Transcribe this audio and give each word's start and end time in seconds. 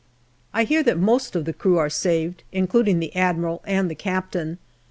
I 0.51 0.63
hear 0.63 0.81
that 0.81 0.97
most 0.97 1.35
of 1.35 1.45
the 1.45 1.53
crew 1.53 1.77
are 1.77 1.87
saved, 1.87 2.41
including 2.51 2.99
the 2.99 3.11
MAY 3.13 3.21
107 3.21 3.29
Admiral 3.35 3.61
and 3.67 3.87
the 3.87 3.93
Captain. 3.93 4.57